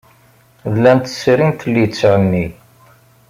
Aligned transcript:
Llant 0.73 1.11
srint 1.19 1.59
litteɛ-nni. 1.73 2.45